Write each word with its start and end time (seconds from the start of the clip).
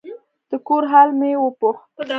د 0.49 0.51
کور 0.67 0.83
حال 0.91 1.09
مې 1.19 1.31
وپوښت. 1.39 1.89